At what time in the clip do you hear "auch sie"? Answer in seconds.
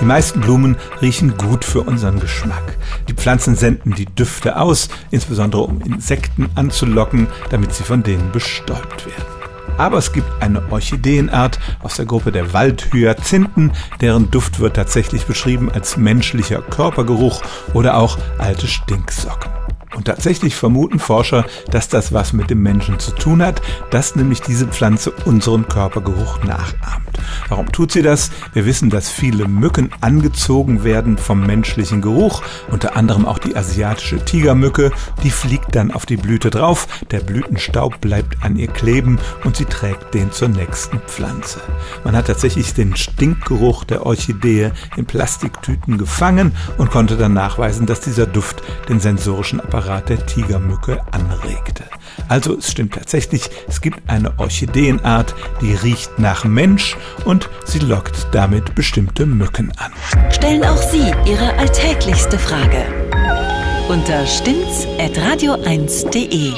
60.64-61.12